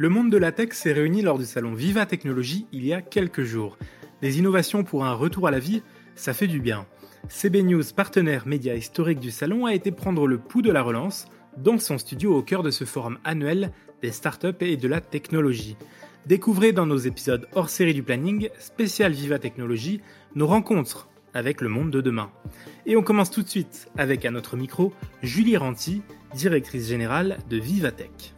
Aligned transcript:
Le 0.00 0.08
monde 0.08 0.32
de 0.32 0.38
la 0.38 0.50
tech 0.50 0.72
s'est 0.72 0.94
réuni 0.94 1.20
lors 1.20 1.38
du 1.38 1.44
salon 1.44 1.74
Viva 1.74 2.06
Technologie 2.06 2.66
il 2.72 2.86
y 2.86 2.94
a 2.94 3.02
quelques 3.02 3.42
jours. 3.42 3.76
Des 4.22 4.38
innovations 4.38 4.82
pour 4.82 5.04
un 5.04 5.12
retour 5.12 5.46
à 5.46 5.50
la 5.50 5.58
vie, 5.58 5.82
ça 6.14 6.32
fait 6.32 6.46
du 6.46 6.58
bien. 6.58 6.86
CB 7.28 7.64
News, 7.64 7.82
partenaire 7.94 8.46
média 8.46 8.74
historique 8.74 9.20
du 9.20 9.30
salon, 9.30 9.66
a 9.66 9.74
été 9.74 9.90
prendre 9.90 10.26
le 10.26 10.38
pouls 10.38 10.62
de 10.62 10.72
la 10.72 10.80
relance 10.80 11.26
dans 11.58 11.76
son 11.76 11.98
studio 11.98 12.34
au 12.34 12.40
cœur 12.42 12.62
de 12.62 12.70
ce 12.70 12.84
forum 12.84 13.18
annuel 13.24 13.72
des 14.00 14.10
startups 14.10 14.56
et 14.60 14.78
de 14.78 14.88
la 14.88 15.02
technologie. 15.02 15.76
Découvrez 16.24 16.72
dans 16.72 16.86
nos 16.86 16.96
épisodes 16.96 17.46
hors 17.52 17.68
série 17.68 17.92
du 17.92 18.02
planning, 18.02 18.48
spécial 18.58 19.12
Viva 19.12 19.38
Technologie, 19.38 20.00
nos 20.34 20.46
rencontres 20.46 21.10
avec 21.34 21.60
le 21.60 21.68
monde 21.68 21.90
de 21.90 22.00
demain. 22.00 22.30
Et 22.86 22.96
on 22.96 23.02
commence 23.02 23.30
tout 23.30 23.42
de 23.42 23.48
suite 23.50 23.90
avec 23.98 24.24
à 24.24 24.30
notre 24.30 24.56
micro 24.56 24.94
Julie 25.20 25.58
Ranti, 25.58 26.00
directrice 26.34 26.88
générale 26.88 27.36
de 27.50 27.58
Vivatech. 27.58 28.34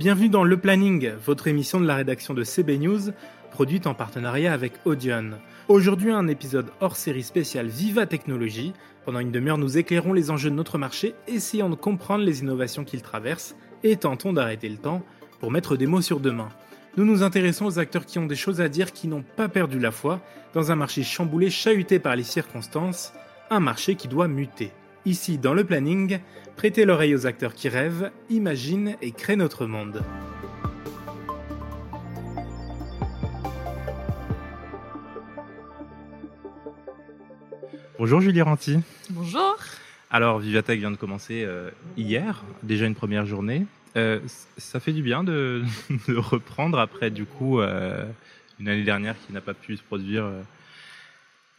Bienvenue 0.00 0.30
dans 0.30 0.44
Le 0.44 0.56
Planning, 0.56 1.10
votre 1.26 1.46
émission 1.46 1.78
de 1.78 1.86
la 1.86 1.94
rédaction 1.94 2.32
de 2.32 2.42
CB 2.42 2.78
News, 2.78 3.10
produite 3.50 3.86
en 3.86 3.92
partenariat 3.92 4.50
avec 4.50 4.72
Audion. 4.86 5.32
Aujourd'hui, 5.68 6.10
un 6.10 6.26
épisode 6.26 6.70
hors 6.80 6.96
série 6.96 7.22
spécial 7.22 7.66
Viva 7.66 8.06
Technologie. 8.06 8.72
Pendant 9.04 9.18
une 9.18 9.30
demi-heure, 9.30 9.58
nous 9.58 9.76
éclairons 9.76 10.14
les 10.14 10.30
enjeux 10.30 10.48
de 10.48 10.54
notre 10.54 10.78
marché, 10.78 11.14
essayant 11.28 11.68
de 11.68 11.74
comprendre 11.74 12.24
les 12.24 12.40
innovations 12.40 12.82
qu'il 12.82 13.02
traverse 13.02 13.54
et 13.82 13.96
tentons 13.96 14.32
d'arrêter 14.32 14.70
le 14.70 14.78
temps 14.78 15.02
pour 15.38 15.50
mettre 15.50 15.76
des 15.76 15.86
mots 15.86 16.00
sur 16.00 16.18
demain. 16.18 16.48
Nous 16.96 17.04
nous 17.04 17.22
intéressons 17.22 17.66
aux 17.66 17.78
acteurs 17.78 18.06
qui 18.06 18.18
ont 18.18 18.24
des 18.24 18.36
choses 18.36 18.62
à 18.62 18.70
dire, 18.70 18.94
qui 18.94 19.06
n'ont 19.06 19.24
pas 19.36 19.50
perdu 19.50 19.78
la 19.78 19.90
foi, 19.90 20.22
dans 20.54 20.72
un 20.72 20.76
marché 20.76 21.02
chamboulé, 21.02 21.50
chahuté 21.50 21.98
par 21.98 22.16
les 22.16 22.22
circonstances, 22.22 23.12
un 23.50 23.60
marché 23.60 23.96
qui 23.96 24.08
doit 24.08 24.28
muter. 24.28 24.72
Ici, 25.10 25.38
dans 25.38 25.54
le 25.54 25.64
planning, 25.64 26.20
prêtez 26.54 26.84
l'oreille 26.84 27.16
aux 27.16 27.26
acteurs 27.26 27.54
qui 27.54 27.68
rêvent, 27.68 28.12
imaginent 28.28 28.94
et 29.02 29.10
créent 29.10 29.34
notre 29.34 29.66
monde. 29.66 30.04
Bonjour 37.98 38.20
Julie 38.20 38.40
Ranti. 38.40 38.78
Bonjour. 39.10 39.56
Alors 40.12 40.38
Vivatech 40.38 40.78
vient 40.78 40.92
de 40.92 40.96
commencer 40.96 41.42
euh, 41.44 41.72
hier, 41.96 42.44
déjà 42.62 42.86
une 42.86 42.94
première 42.94 43.26
journée. 43.26 43.66
Euh, 43.96 44.20
ça 44.58 44.78
fait 44.78 44.92
du 44.92 45.02
bien 45.02 45.24
de, 45.24 45.64
de, 46.06 46.16
reprendre 46.16 46.78
après 46.78 47.10
du 47.10 47.24
coup 47.24 47.58
euh, 47.58 48.04
une 48.60 48.68
année 48.68 48.84
dernière 48.84 49.16
qui 49.26 49.32
n'a 49.32 49.40
pas 49.40 49.54
pu 49.54 49.76
se 49.76 49.82
produire 49.82 50.26
euh, 50.26 50.42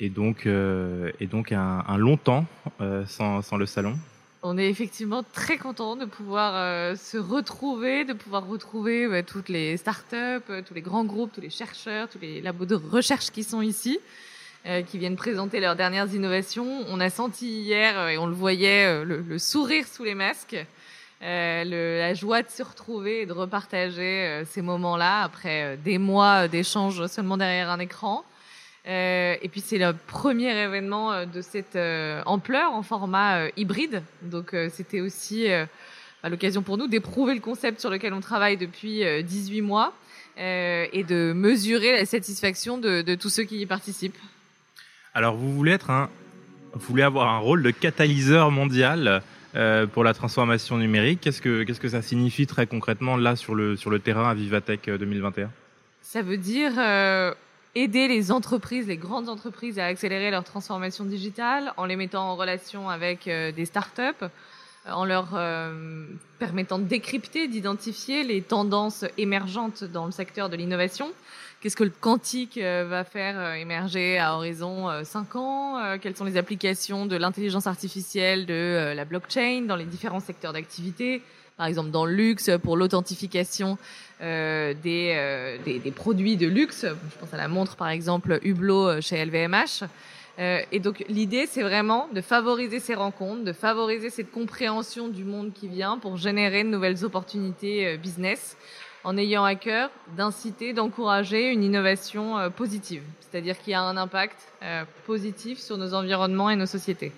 et 0.01 0.09
donc 0.09 0.45
euh, 0.45 1.11
et 1.21 1.27
donc 1.27 1.53
un, 1.53 1.97
long 1.97 2.17
temps 2.17 2.45
euh, 2.81 3.05
sans, 3.05 3.57
le 3.57 3.65
salon. 3.65 3.95
On 4.43 4.57
est 4.57 4.69
effectivement 4.69 5.23
très 5.23 5.57
content 5.57 5.95
de 5.95 6.05
pouvoir 6.05 6.97
se 6.97 7.17
retrouver, 7.17 8.03
de 8.03 8.13
pouvoir 8.13 8.45
retrouver 8.47 9.07
ouais, 9.07 9.23
toutes 9.23 9.47
les 9.47 9.77
startups, 9.77 10.51
tous 10.65 10.73
les 10.73 10.81
grands 10.81 11.05
groupes, 11.05 11.31
tous 11.31 11.41
les 11.41 11.51
chercheurs, 11.51 12.09
tous 12.09 12.19
les 12.19 12.41
labos 12.41 12.65
de 12.65 12.75
recherche 12.75 13.29
qui 13.29 13.43
sont 13.43 13.61
ici. 13.61 13.99
qui 14.87 14.97
viennent 14.97 15.15
présenter 15.15 15.59
leurs 15.59 15.75
dernières 15.75 16.11
innovations. 16.13 16.85
On 16.89 16.99
a 16.99 17.09
senti 17.11 17.61
hier, 17.61 18.09
et 18.09 18.17
on 18.17 18.25
le 18.25 18.33
voyait, 18.33 19.05
le, 19.05 19.37
sourire 19.37 19.85
sous 19.87 20.03
les 20.03 20.15
masques, 20.15 20.57
euh, 21.23 21.99
la 21.99 22.15
joie 22.15 22.41
de 22.41 22.49
se 22.49 22.63
retrouver 22.63 23.21
et 23.21 23.25
de 23.27 23.33
repartager 23.33 24.25
euh, 24.25 24.43
ces 24.43 24.63
moments-là 24.63 25.21
après 25.21 25.63
euh, 25.63 25.75
des 25.77 25.99
mois 25.99 26.47
d'échanges 26.47 27.05
seulement 27.05 27.37
derrière 27.37 27.69
un 27.69 27.77
écran. 27.77 28.23
Et 28.85 29.49
puis 29.51 29.61
c'est 29.61 29.77
le 29.77 29.93
premier 30.07 30.49
événement 30.57 31.25
de 31.25 31.41
cette 31.41 31.77
ampleur 32.25 32.71
en 32.73 32.81
format 32.83 33.47
hybride. 33.55 34.03
Donc 34.23 34.55
c'était 34.69 35.01
aussi 35.01 35.47
bah, 36.23 36.29
l'occasion 36.29 36.61
pour 36.61 36.77
nous 36.77 36.87
d'éprouver 36.87 37.35
le 37.35 37.41
concept 37.41 37.79
sur 37.79 37.89
lequel 37.89 38.13
on 38.13 38.21
travaille 38.21 38.57
depuis 38.57 39.03
18 39.23 39.61
mois 39.61 39.93
et 40.37 41.05
de 41.07 41.33
mesurer 41.33 41.91
la 41.91 42.05
satisfaction 42.05 42.77
de, 42.77 43.01
de 43.01 43.15
tous 43.15 43.29
ceux 43.29 43.43
qui 43.43 43.59
y 43.59 43.65
participent. 43.65 44.17
Alors 45.13 45.35
vous 45.35 45.53
voulez 45.53 45.73
être 45.73 45.89
un, 45.89 46.09
vous 46.73 46.87
voulez 46.87 47.03
avoir 47.03 47.29
un 47.29 47.39
rôle 47.39 47.63
de 47.63 47.71
catalyseur 47.71 48.51
mondial 48.51 49.21
euh, 49.55 49.85
pour 49.85 50.03
la 50.03 50.13
transformation 50.13 50.77
numérique. 50.77 51.19
Qu'est-ce 51.21 51.41
que, 51.41 51.63
qu'est-ce 51.63 51.81
que 51.81 51.89
ça 51.89 52.01
signifie 52.01 52.47
très 52.47 52.67
concrètement 52.67 53.17
là 53.17 53.35
sur 53.35 53.55
le, 53.55 53.75
sur 53.75 53.89
le 53.89 53.99
terrain 53.99 54.29
à 54.29 54.33
Vivatech 54.33 54.89
2021 54.89 55.49
Ça 56.01 56.21
veut 56.21 56.37
dire 56.37 56.71
euh, 56.77 57.33
aider 57.75 58.07
les 58.07 58.31
entreprises, 58.31 58.87
les 58.87 58.97
grandes 58.97 59.29
entreprises 59.29 59.79
à 59.79 59.85
accélérer 59.85 60.31
leur 60.31 60.43
transformation 60.43 61.05
digitale 61.05 61.73
en 61.77 61.85
les 61.85 61.95
mettant 61.95 62.29
en 62.29 62.35
relation 62.35 62.89
avec 62.89 63.27
euh, 63.27 63.51
des 63.51 63.65
startups, 63.65 64.25
en 64.89 65.05
leur 65.05 65.29
euh, 65.35 66.05
permettant 66.39 66.79
de 66.79 66.85
décrypter, 66.85 67.47
d'identifier 67.47 68.23
les 68.23 68.41
tendances 68.41 69.05
émergentes 69.17 69.83
dans 69.83 70.05
le 70.05 70.11
secteur 70.11 70.49
de 70.49 70.55
l'innovation. 70.55 71.11
Qu'est-ce 71.61 71.75
que 71.75 71.83
le 71.83 71.91
quantique 71.91 72.57
euh, 72.57 72.87
va 72.89 73.03
faire 73.03 73.39
euh, 73.39 73.53
émerger 73.53 74.17
à 74.17 74.35
horizon 74.35 74.87
5 75.03 75.35
euh, 75.35 75.39
ans 75.39 75.97
Quelles 76.01 76.15
sont 76.15 76.25
les 76.25 76.35
applications 76.35 77.05
de 77.05 77.15
l'intelligence 77.15 77.67
artificielle, 77.67 78.47
de 78.47 78.93
la 78.95 79.05
blockchain 79.05 79.65
dans 79.67 79.75
les 79.75 79.85
différents 79.85 80.19
secteurs 80.19 80.53
d'activité? 80.53 81.21
Par 81.57 81.67
exemple, 81.67 81.91
dans 81.91 82.05
le 82.05 82.13
luxe, 82.13 82.49
pour 82.63 82.77
l'authentification 82.77 83.77
euh, 84.21 84.73
des, 84.83 85.13
euh, 85.15 85.57
des, 85.63 85.91
produits 85.91 86.37
de 86.37 86.47
luxe. 86.47 86.85
Je 86.85 87.19
pense 87.19 87.33
à 87.33 87.37
la 87.37 87.47
montre, 87.47 87.75
par 87.75 87.89
exemple, 87.89 88.39
Hublot 88.43 89.01
chez 89.01 89.23
LVMH. 89.23 89.83
Euh, 90.39 90.61
et 90.71 90.79
donc, 90.79 91.03
l'idée, 91.09 91.45
c'est 91.45 91.61
vraiment 91.61 92.07
de 92.13 92.21
favoriser 92.21 92.79
ces 92.79 92.95
rencontres, 92.95 93.43
de 93.43 93.53
favoriser 93.53 94.09
cette 94.09 94.31
compréhension 94.31 95.07
du 95.07 95.23
monde 95.23 95.53
qui 95.53 95.67
vient 95.67 95.97
pour 95.97 96.17
générer 96.17 96.63
de 96.63 96.69
nouvelles 96.69 97.03
opportunités 97.03 97.97
business 97.97 98.57
en 99.03 99.17
ayant 99.17 99.43
à 99.43 99.55
cœur 99.55 99.89
d'inciter, 100.15 100.73
d'encourager 100.73 101.51
une 101.51 101.63
innovation 101.63 102.37
euh, 102.37 102.49
positive, 102.49 103.03
c'est-à-dire 103.19 103.57
qui 103.57 103.73
a 103.73 103.81
un 103.81 103.97
impact 103.97 104.37
euh, 104.63 104.83
positif 105.05 105.59
sur 105.59 105.77
nos 105.77 105.93
environnements 105.93 106.49
et 106.49 106.55
nos 106.55 106.65
sociétés. 106.65 107.11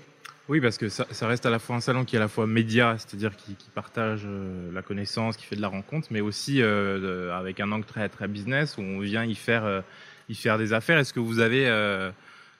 Oui, 0.50 0.60
parce 0.60 0.78
que 0.78 0.90
ça, 0.90 1.06
reste 1.22 1.46
à 1.46 1.50
la 1.50 1.58
fois 1.58 1.78
un 1.78 1.80
salon 1.80 2.04
qui 2.04 2.16
est 2.16 2.20
à 2.20 2.22
la 2.22 2.28
fois 2.28 2.46
média, 2.46 2.96
c'est-à-dire 2.98 3.32
qui, 3.38 3.56
partage 3.74 4.24
euh, 4.26 4.72
la 4.74 4.82
connaissance, 4.82 5.38
qui 5.38 5.46
fait 5.46 5.56
de 5.56 5.62
la 5.62 5.70
rencontre, 5.70 6.10
mais 6.12 6.20
aussi 6.20 6.62
euh, 6.62 7.34
avec 7.34 7.62
un 7.62 7.72
angle 7.72 7.86
très 7.86 8.10
très 8.10 8.28
business 8.28 8.78
où 8.78 8.82
on 8.82 9.00
vient 9.00 9.24
y 9.24 9.36
faire 9.36 9.64
euh, 9.64 9.80
y 10.28 10.36
faire 10.36 10.58
des 10.58 10.74
affaires. 10.74 10.98
Est-ce 10.98 11.14
que 11.14 11.22
vous 11.22 11.40
avez 11.40 11.70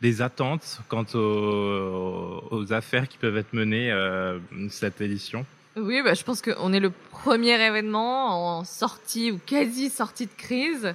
des 0.02 0.22
attentes 0.22 0.80
quant 0.88 1.06
aux, 1.14 2.74
affaires 2.74 3.08
qui 3.08 3.18
peuvent 3.18 3.38
être 3.38 3.54
menées 3.54 3.94
cette 4.70 5.00
édition? 5.02 5.46
Oui, 5.76 6.02
bah, 6.04 6.14
je 6.14 6.24
pense 6.24 6.42
qu'on 6.42 6.72
est 6.74 6.80
le 6.80 6.92
premier 7.12 7.60
événement 7.62 8.60
en 8.60 8.64
sortie 8.64 9.32
ou 9.32 9.40
quasi 9.46 9.90
sortie 9.90 10.26
de 10.26 10.34
crise. 10.38 10.94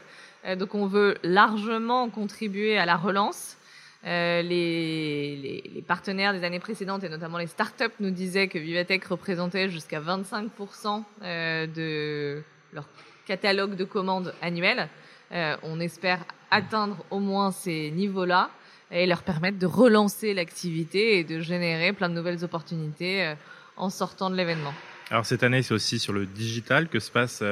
Donc 0.59 0.75
on 0.75 0.87
veut 0.87 1.16
largement 1.22 2.10
contribuer 2.10 2.76
à 2.78 2.84
la 2.84 2.97
relance. 2.97 3.57
Euh, 4.06 4.42
les, 4.42 5.84
partenaires 5.86 6.32
des 6.32 6.44
années 6.44 6.60
précédentes 6.60 7.03
et 7.03 7.09
notamment 7.09 7.38
les 7.38 7.47
startups 7.47 7.84
nous 7.98 8.10
disaient 8.10 8.47
que 8.47 8.59
Vivatech 8.59 9.04
représentait 9.06 9.70
jusqu'à 9.70 10.00
25% 10.00 11.03
euh, 11.22 11.66
de 11.66 12.42
leur 12.72 12.88
catalogue 13.26 13.75
de 13.75 13.84
commandes 13.84 14.34
annuelles. 14.41 14.88
Euh, 15.32 15.56
on 15.62 15.81
espère 15.81 16.25
atteindre 16.50 17.04
au 17.10 17.19
moins 17.19 17.50
ces 17.50 17.91
niveaux-là 17.91 18.50
et 18.91 19.06
leur 19.06 19.22
permettre 19.22 19.58
de 19.58 19.66
relancer 19.66 20.32
l'activité 20.32 21.19
et 21.19 21.25
de 21.25 21.41
générer 21.41 21.92
plein 21.92 22.08
de 22.08 22.14
nouvelles 22.14 22.44
opportunités 22.44 23.25
euh, 23.25 23.34
en 23.76 23.91
sortant 23.91 24.31
de 24.31 24.37
l'événement. 24.37 24.72
Alors 25.10 25.26
cette 25.26 25.42
année, 25.42 25.62
c'est 25.62 25.75
aussi 25.75 25.98
sur 25.98 26.12
le 26.12 26.26
digital 26.26 26.88
que 26.88 27.00
se 27.00 27.10
passe 27.10 27.42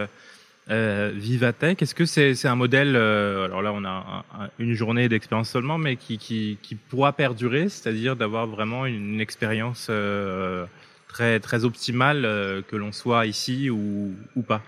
euh, 0.70 1.10
euh 1.10 1.12
Vivatech. 1.14 1.82
Est-ce 1.82 1.94
que 1.94 2.04
c'est 2.06 2.46
un 2.46 2.54
modèle 2.54 2.96
euh, 2.96 3.44
Alors 3.44 3.62
là, 3.62 3.72
on 3.72 3.84
a 3.84 3.88
un, 3.88 4.44
un, 4.44 4.50
une 4.58 4.74
journée 4.74 5.08
d'expérience 5.08 5.50
seulement, 5.50 5.78
mais 5.78 5.96
qui, 5.96 6.18
qui, 6.18 6.58
qui 6.62 6.74
pourra 6.74 7.12
perdurer, 7.12 7.68
c'est-à-dire 7.68 8.16
d'avoir 8.16 8.46
vraiment 8.46 8.86
une, 8.86 9.20
expérience 9.20 9.88
euh, 9.90 10.66
très 11.08 11.40
très 11.40 11.64
optimale, 11.64 12.24
euh, 12.24 12.62
que 12.62 12.76
l'on 12.76 12.92
soit 12.92 13.26
ici 13.26 13.70
ou, 13.70 14.14
ou 14.34 14.42
pas? 14.42 14.62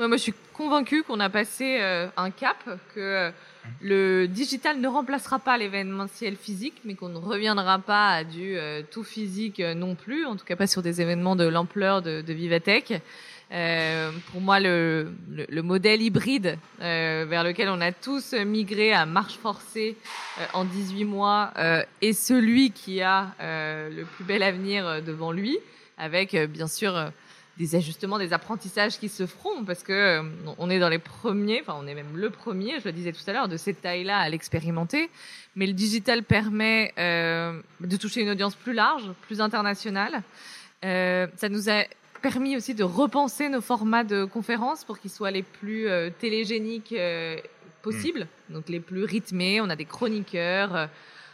Moi, 0.00 0.16
je 0.16 0.22
suis 0.22 0.34
convaincue 0.52 1.04
qu'on 1.04 1.20
a 1.20 1.30
passé 1.30 1.78
euh, 1.80 2.08
un 2.16 2.30
cap, 2.30 2.56
que 2.94 3.32
le 3.80 4.26
digital 4.26 4.80
ne 4.80 4.88
remplacera 4.88 5.38
pas 5.38 5.56
l'événementiel 5.56 6.36
physique, 6.36 6.80
mais 6.84 6.94
qu'on 6.94 7.08
ne 7.08 7.18
reviendra 7.18 7.78
pas 7.78 8.10
à 8.10 8.24
du 8.24 8.56
euh, 8.56 8.82
tout 8.90 9.04
physique 9.04 9.60
euh, 9.60 9.74
non 9.74 9.94
plus, 9.94 10.26
en 10.26 10.36
tout 10.36 10.44
cas 10.44 10.56
pas 10.56 10.66
sur 10.66 10.82
des 10.82 11.00
événements 11.00 11.36
de 11.36 11.44
l'ampleur 11.44 12.02
de, 12.02 12.20
de, 12.22 12.32
Vivatech. 12.32 13.00
Euh, 13.54 14.10
pour 14.32 14.40
moi, 14.40 14.58
le, 14.58 15.12
le, 15.30 15.46
le 15.48 15.62
modèle 15.62 16.02
hybride 16.02 16.58
euh, 16.80 17.24
vers 17.28 17.44
lequel 17.44 17.68
on 17.68 17.80
a 17.80 17.92
tous 17.92 18.32
migré 18.32 18.92
à 18.92 19.06
marche 19.06 19.36
forcée 19.38 19.96
euh, 20.40 20.46
en 20.54 20.64
18 20.64 21.04
mois 21.04 21.52
est 22.00 22.12
celui 22.12 22.72
qui 22.72 23.00
a 23.00 23.32
le 23.40 24.04
plus 24.04 24.24
bel 24.24 24.42
avenir 24.42 25.02
devant 25.02 25.30
lui, 25.30 25.58
avec 25.98 26.34
bien 26.34 26.66
sûr 26.66 27.12
des 27.56 27.76
ajustements, 27.76 28.18
des 28.18 28.32
apprentissages 28.32 28.98
qui 28.98 29.08
se 29.08 29.26
feront 29.26 29.64
parce 29.64 29.84
que 29.84 30.22
on 30.58 30.68
est 30.70 30.80
dans 30.80 30.88
les 30.88 30.98
premiers, 30.98 31.60
enfin 31.60 31.78
on 31.80 31.86
est 31.86 31.94
même 31.94 32.16
le 32.16 32.30
premier, 32.30 32.80
je 32.80 32.86
le 32.86 32.92
disais 32.92 33.12
tout 33.12 33.22
à 33.28 33.32
l'heure, 33.32 33.48
de 33.48 33.56
cette 33.56 33.80
taille-là 33.80 34.18
à 34.18 34.28
l'expérimenter. 34.28 35.08
Mais 35.54 35.66
le 35.66 35.72
digital 35.72 36.24
permet 36.24 36.92
de 36.96 37.96
toucher 37.96 38.22
une 38.22 38.30
audience 38.30 38.56
plus 38.56 38.72
large, 38.74 39.04
plus 39.22 39.40
internationale. 39.40 40.22
Ça 40.82 41.48
nous 41.48 41.70
a 41.70 41.84
permis 42.24 42.56
aussi 42.56 42.74
de 42.74 42.84
repenser 42.84 43.48
nos 43.50 43.60
formats 43.60 44.02
de 44.02 44.24
conférences 44.24 44.82
pour 44.82 44.98
qu'ils 44.98 45.10
soient 45.10 45.30
les 45.30 45.42
plus 45.42 45.86
télégéniques 46.18 46.94
possibles, 47.82 48.26
mm. 48.48 48.54
donc 48.54 48.68
les 48.68 48.80
plus 48.80 49.04
rythmés. 49.04 49.60
On 49.60 49.68
a 49.68 49.76
des 49.76 49.84
chroniqueurs, 49.84 50.88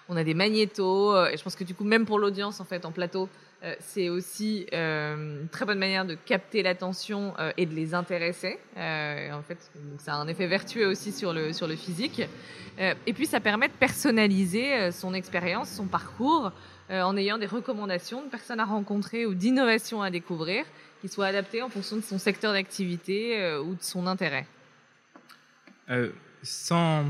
on 0.09 0.17
a 0.17 0.25
des 0.25 0.35
magnétos, 0.35 1.27
et 1.27 1.37
je 1.37 1.43
pense 1.45 1.55
que 1.55 1.65
du 1.65 1.75
coup, 1.75 1.85
même 1.85 2.07
pour 2.07 2.19
l'audience 2.19 2.61
en 2.61 2.65
fait 2.65 2.85
en 2.85 2.91
plateau, 2.91 3.29
euh, 3.63 3.75
c'est 3.79 4.09
aussi 4.09 4.67
euh, 4.73 5.43
une 5.43 5.49
très 5.49 5.67
bonne 5.67 5.79
manière 5.79 6.07
de 6.07 6.15
capter 6.15 6.63
l'attention 6.63 7.35
euh, 7.39 7.53
et 7.59 7.67
de 7.67 7.75
les 7.75 7.93
intéresser. 7.93 8.59
en 8.77 9.43
fait, 9.43 9.59
ça 9.99 10.15
a 10.15 10.17
un 10.17 10.29
effet 10.29 10.47
vertueux 10.47 10.87
aussi 10.87 11.13
sur 11.13 11.35
le, 11.35 11.53
sur 11.53 11.67
le 11.67 11.77
physique. 11.77 12.23
et 12.79 13.13
puis, 13.13 13.27
ça 13.27 13.41
permet 13.41 13.69
de 13.69 13.75
personnaliser 13.75 14.91
son 14.91 15.13
expérience, 15.13 15.69
son 15.69 15.87
parcours, 15.87 16.53
en 16.91 17.17
ayant 17.17 17.39
des 17.39 17.47
recommandations 17.47 18.23
de 18.23 18.29
personnes 18.29 18.61
à 18.61 18.65
rencontrer 18.65 19.27
ou 19.27 19.35
d'innovations 19.35 20.03
à 20.03 20.11
découvrir 20.11 20.65
qui 21.01 21.09
soient 21.09 21.27
adaptées 21.27 21.63
en 21.63 21.69
fonction 21.69 21.97
de 21.97 22.03
son 22.03 22.19
secteur 22.19 22.53
d'activité 22.53 23.57
ou 23.65 23.75
de 23.75 23.83
son 23.83 24.07
intérêt. 24.07 24.47
sans 26.43 27.05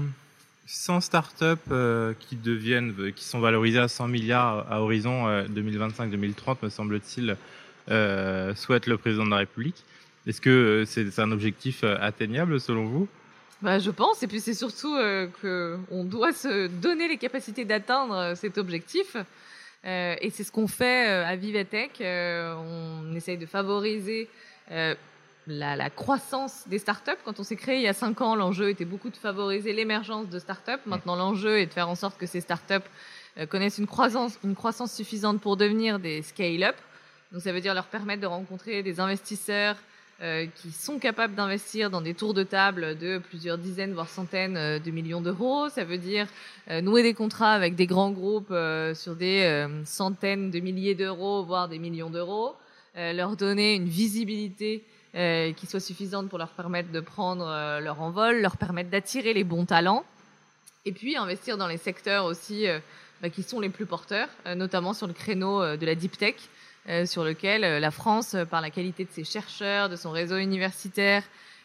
100 0.70 1.00
startups 1.00 1.44
euh, 1.72 2.14
qui 2.20 2.36
deviennent, 2.36 2.94
euh, 2.98 3.10
qui 3.10 3.24
sont 3.24 3.40
valorisées 3.40 3.80
à 3.80 3.88
100 3.88 4.06
milliards 4.06 4.70
à 4.70 4.80
horizon 4.80 5.26
2025-2030, 5.48 6.32
euh, 6.48 6.54
me 6.62 6.68
semble-t-il, 6.68 7.36
souhaite 8.56 8.86
le 8.86 8.96
président 8.96 9.24
de 9.24 9.30
la 9.30 9.38
République. 9.38 9.84
Est-ce 10.26 10.40
que 10.40 10.84
c'est 10.86 11.18
un 11.18 11.32
objectif 11.32 11.82
atteignable 11.82 12.60
selon 12.60 12.84
vous? 12.84 13.08
Bah, 13.62 13.78
je 13.78 13.90
pense, 13.90 14.22
et 14.22 14.28
puis 14.28 14.40
c'est 14.40 14.54
surtout 14.54 14.96
qu'on 15.40 16.04
doit 16.04 16.32
se 16.32 16.68
donner 16.68 17.08
les 17.08 17.16
capacités 17.16 17.64
d'atteindre 17.64 18.34
cet 18.36 18.56
objectif. 18.56 19.16
Et 19.84 20.30
c'est 20.30 20.44
ce 20.44 20.52
qu'on 20.52 20.68
fait 20.68 21.08
à 21.08 21.36
Vivatech. 21.36 22.02
on 22.02 23.14
essaye 23.14 23.38
de 23.38 23.46
favoriser 23.46 24.28
la, 25.46 25.90
croissance 25.90 26.64
des 26.66 26.78
startups. 26.78 27.18
Quand 27.24 27.40
on 27.40 27.42
s'est 27.42 27.56
créé 27.56 27.76
il 27.76 27.82
y 27.82 27.88
a 27.88 27.92
cinq 27.92 28.20
ans, 28.20 28.34
l'enjeu 28.34 28.70
était 28.70 28.84
beaucoup 28.84 29.10
de 29.10 29.16
favoriser 29.16 29.72
l'émergence 29.72 30.28
de 30.28 30.38
startups. 30.38 30.80
Maintenant, 30.86 31.16
l'enjeu 31.16 31.58
est 31.58 31.66
de 31.66 31.72
faire 31.72 31.88
en 31.88 31.94
sorte 31.94 32.18
que 32.18 32.26
ces 32.26 32.40
startups 32.40 32.74
euh, 33.38 33.46
connaissent 33.46 33.78
une 33.78 33.86
croissance, 33.86 34.38
une 34.44 34.54
croissance 34.54 34.94
suffisante 34.94 35.40
pour 35.40 35.56
devenir 35.56 35.98
des 35.98 36.22
scale-up. 36.22 36.76
Donc, 37.32 37.42
ça 37.42 37.52
veut 37.52 37.60
dire 37.60 37.74
leur 37.74 37.86
permettre 37.86 38.22
de 38.22 38.26
rencontrer 38.26 38.82
des 38.82 39.00
investisseurs 39.00 39.76
euh, 40.22 40.46
qui 40.56 40.70
sont 40.70 40.98
capables 40.98 41.34
d'investir 41.34 41.90
dans 41.90 42.00
des 42.00 42.14
tours 42.14 42.34
de 42.34 42.42
table 42.42 42.98
de 42.98 43.18
plusieurs 43.18 43.58
dizaines, 43.58 43.92
voire 43.92 44.08
centaines 44.08 44.56
euh, 44.56 44.78
de 44.78 44.90
millions 44.90 45.20
d'euros. 45.20 45.68
Ça 45.68 45.84
veut 45.84 45.98
dire 45.98 46.26
nouer 46.82 47.02
des 47.02 47.14
contrats 47.14 47.52
avec 47.52 47.74
des 47.74 47.86
grands 47.86 48.12
groupes 48.12 48.54
sur 48.94 49.16
des 49.16 49.66
centaines 49.84 50.52
de 50.52 50.60
milliers 50.60 50.94
d'euros, 50.94 51.42
voire 51.42 51.68
des 51.68 51.80
millions 51.80 52.10
d'euros. 52.10 52.54
leur 52.94 53.34
donner 53.34 53.74
une 53.74 53.88
visibilité 53.88 54.84
euh, 55.16 55.52
qui 55.54 55.66
soit 55.66 55.80
suffisante 55.80 56.28
pour 56.28 56.38
leur 56.38 56.50
permettre 56.50 56.92
de 56.92 57.00
prendre 57.00 57.44
euh, 57.44 57.80
leur 57.80 58.00
envol, 58.00 58.40
leur 58.40 58.56
permettre 58.56 58.90
d'attirer 58.90 59.34
les 59.34 59.42
bons 59.42 59.64
talents, 59.64 60.04
et 60.84 60.92
puis 60.92 61.16
investir 61.16 61.56
dans 61.58 61.66
les 61.66 61.78
secteurs 61.78 62.26
aussi 62.26 62.68
euh, 62.68 62.78
bah, 63.20 63.28
qui 63.28 63.42
sont 63.42 63.58
les 63.58 63.70
plus 63.70 63.86
porteurs, 63.86 64.28
notamment 64.54 64.94
sur 64.94 65.08
le 65.08 65.12
créneau 65.12 65.76
de 65.76 65.84
la 65.84 65.96
deep 65.96 66.16
tech, 66.16 66.36
sur 67.04 67.24
lequel 67.24 67.60
la 67.80 67.90
France, 67.90 68.36
par 68.50 68.60
la 68.60 68.70
qualité 68.70 69.04
de 69.04 69.10
ses 69.10 69.24
chercheurs, 69.24 69.88
de 69.88 69.96
son 69.96 70.10
réseau 70.10 70.36
universitaire 70.36 71.22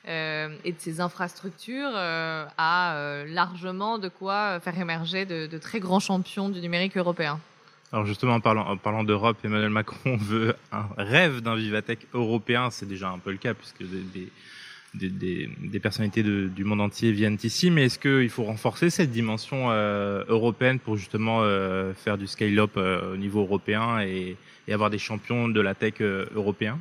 et 0.07 0.71
de 0.71 0.79
ses 0.79 1.01
infrastructures, 1.01 1.91
a 1.95 3.23
largement 3.27 3.97
de 3.97 4.09
quoi 4.09 4.59
faire 4.59 4.77
émerger 4.79 5.25
de, 5.25 5.57
très 5.57 5.79
grands 5.79 5.99
champions 5.99 6.49
du 6.49 6.59
numérique 6.61 6.97
européen. 6.97 7.39
Alors 7.91 8.05
justement, 8.05 8.33
en 8.33 8.41
parlant, 8.77 9.03
d'Europe, 9.03 9.37
Emmanuel 9.43 9.69
Macron 9.69 10.17
veut 10.19 10.55
un 10.71 10.87
rêve 10.97 11.41
d'un 11.41 11.55
Vivatech 11.55 12.07
européen. 12.13 12.69
C'est 12.69 12.87
déjà 12.87 13.09
un 13.09 13.19
peu 13.19 13.31
le 13.31 13.37
cas 13.37 13.53
puisque 13.53 13.83
des, 13.83 14.29
des, 14.95 15.79
personnalités 15.79 16.23
du 16.23 16.63
monde 16.63 16.81
entier 16.81 17.11
viennent 17.11 17.37
ici. 17.43 17.71
Mais 17.71 17.85
est-ce 17.85 17.99
qu'il 17.99 18.29
faut 18.29 18.43
renforcer 18.43 18.89
cette 18.89 19.11
dimension 19.11 19.71
euh, 19.71 20.23
européenne 20.27 20.79
pour 20.79 20.97
justement 20.97 21.39
euh, 21.41 21.93
faire 21.93 22.17
du 22.17 22.27
scale-up 22.27 22.71
euh, 22.77 23.13
au 23.13 23.17
niveau 23.17 23.41
européen 23.41 24.01
et, 24.01 24.37
avoir 24.71 24.89
des 24.89 24.97
champions 24.97 25.47
de 25.47 25.61
la 25.61 25.75
tech 25.75 26.01
européens? 26.01 26.79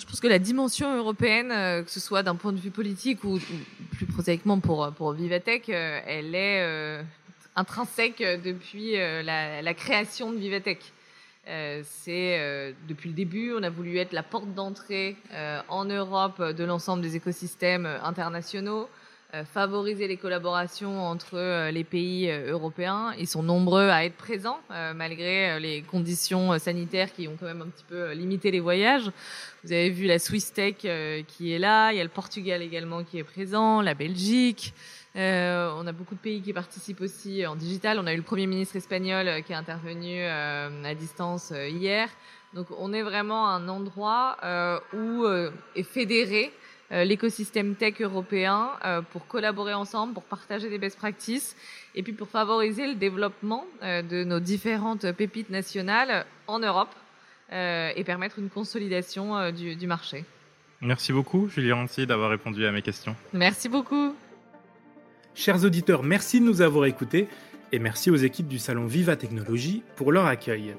Je 0.00 0.04
pense 0.04 0.18
que 0.18 0.26
la 0.26 0.40
dimension 0.40 0.96
européenne, 0.96 1.50
que 1.84 1.90
ce 1.90 2.00
soit 2.00 2.24
d'un 2.24 2.34
point 2.34 2.52
de 2.52 2.58
vue 2.58 2.72
politique 2.72 3.22
ou, 3.22 3.38
plus 3.92 4.06
prosaïquement 4.06 4.58
pour, 4.58 5.12
Vivatech, 5.12 5.68
elle 5.68 6.34
est 6.34 7.04
intrinsèque 7.54 8.20
depuis 8.44 8.96
la, 8.96 9.62
la, 9.62 9.74
création 9.74 10.32
de 10.32 10.38
Vivatech. 10.38 10.80
Euh, 11.46 11.82
c'est 11.84 12.38
euh, 12.38 12.72
depuis 12.88 13.10
le 13.10 13.14
début, 13.14 13.52
on 13.52 13.62
a 13.62 13.70
voulu 13.70 13.98
être 13.98 14.12
la 14.12 14.22
porte 14.22 14.54
d'entrée 14.54 15.16
euh, 15.32 15.60
en 15.68 15.84
Europe 15.84 16.42
de 16.42 16.64
l'ensemble 16.64 17.02
des 17.02 17.16
écosystèmes 17.16 17.86
internationaux, 18.02 18.88
favoriser 19.52 20.06
les 20.06 20.16
collaborations 20.16 21.02
entre 21.02 21.68
les 21.70 21.82
pays 21.82 22.30
européens. 22.30 23.12
Ils 23.18 23.26
sont 23.26 23.42
nombreux 23.42 23.88
à 23.88 24.04
être 24.04 24.14
présents 24.14 24.60
malgré 24.94 25.58
les 25.58 25.82
conditions 25.82 26.56
sanitaires 26.60 27.12
qui 27.12 27.26
ont 27.26 27.36
quand 27.36 27.46
même 27.46 27.62
un 27.62 27.66
petit 27.66 27.82
peu 27.82 28.12
limité 28.12 28.52
les 28.52 28.60
voyages. 28.60 29.10
Vous 29.64 29.72
avez 29.72 29.90
vu 29.90 30.06
la 30.06 30.20
Swiss 30.20 30.52
Tech 30.52 30.76
qui 31.26 31.52
est 31.52 31.58
là, 31.58 31.90
il 31.90 31.96
y 31.96 32.00
a 32.00 32.04
le 32.04 32.10
Portugal 32.10 32.62
également 32.62 33.02
qui 33.02 33.18
est 33.18 33.24
présent, 33.24 33.80
la 33.80 33.94
Belgique. 33.94 34.72
Euh, 35.16 35.72
on 35.76 35.86
a 35.86 35.92
beaucoup 35.92 36.16
de 36.16 36.20
pays 36.20 36.42
qui 36.42 36.52
participent 36.52 37.00
aussi 37.00 37.46
en 37.46 37.54
digital. 37.54 37.98
On 38.00 38.06
a 38.06 38.12
eu 38.12 38.16
le 38.16 38.22
Premier 38.22 38.46
ministre 38.46 38.74
espagnol 38.76 39.28
euh, 39.28 39.40
qui 39.42 39.52
est 39.52 39.56
intervenu 39.56 40.16
euh, 40.18 40.84
à 40.84 40.94
distance 40.94 41.52
hier. 41.68 42.08
Donc 42.54 42.66
on 42.78 42.92
est 42.92 43.02
vraiment 43.02 43.48
un 43.48 43.68
endroit 43.68 44.36
où 44.92 45.26
est 45.74 45.82
fédéré 45.82 46.52
l'écosystème 46.92 47.74
tech 47.74 48.00
européen 48.00 48.70
pour 49.10 49.26
collaborer 49.26 49.74
ensemble, 49.74 50.14
pour 50.14 50.22
partager 50.22 50.70
des 50.70 50.78
best 50.78 50.96
practices 50.96 51.56
et 51.96 52.04
puis 52.04 52.12
pour 52.12 52.28
favoriser 52.28 52.86
le 52.86 52.94
développement 52.94 53.66
de 53.82 54.22
nos 54.22 54.38
différentes 54.38 55.10
pépites 55.10 55.50
nationales 55.50 56.26
en 56.46 56.60
Europe 56.60 56.94
et 57.50 58.04
permettre 58.06 58.38
une 58.38 58.50
consolidation 58.50 59.50
du, 59.50 59.74
du 59.74 59.88
marché. 59.88 60.24
Merci 60.80 61.12
beaucoup, 61.12 61.48
Julie 61.48 61.72
Rancy, 61.72 62.06
d'avoir 62.06 62.30
répondu 62.30 62.64
à 62.66 62.70
mes 62.70 62.82
questions. 62.82 63.16
Merci 63.32 63.68
beaucoup. 63.68 64.14
Chers 65.36 65.64
auditeurs, 65.64 66.04
merci 66.04 66.38
de 66.38 66.44
nous 66.44 66.62
avoir 66.62 66.86
écoutés 66.86 67.26
et 67.72 67.80
merci 67.80 68.08
aux 68.08 68.16
équipes 68.16 68.46
du 68.46 68.60
salon 68.60 68.86
Viva 68.86 69.16
Technologie 69.16 69.82
pour 69.96 70.12
leur 70.12 70.26
accueil. 70.26 70.76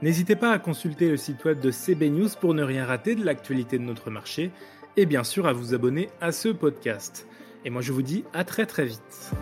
N'hésitez 0.00 0.36
pas 0.36 0.52
à 0.52 0.60
consulter 0.60 1.08
le 1.08 1.16
site 1.16 1.44
web 1.44 1.58
de 1.58 1.72
CB 1.72 2.10
News 2.10 2.28
pour 2.40 2.54
ne 2.54 2.62
rien 2.62 2.86
rater 2.86 3.16
de 3.16 3.24
l'actualité 3.24 3.78
de 3.78 3.82
notre 3.82 4.10
marché 4.10 4.52
et 4.96 5.06
bien 5.06 5.24
sûr 5.24 5.48
à 5.48 5.52
vous 5.52 5.74
abonner 5.74 6.08
à 6.20 6.30
ce 6.30 6.48
podcast. 6.50 7.26
Et 7.64 7.70
moi 7.70 7.82
je 7.82 7.92
vous 7.92 8.02
dis 8.02 8.22
à 8.32 8.44
très 8.44 8.64
très 8.64 8.86
vite. 8.86 9.32